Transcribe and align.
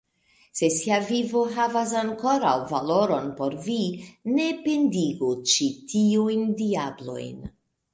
Se 0.59 0.69
via 0.75 0.95
vivo 1.09 1.43
havas 1.57 1.93
ankoraŭ 1.99 2.55
valoron 2.73 3.29
por 3.43 3.59
vi, 3.69 3.79
ne 4.33 4.51
pendigu 4.67 5.33
ĉi 5.55 5.73
tiujn 5.95 6.47
diablojn! 6.67 7.51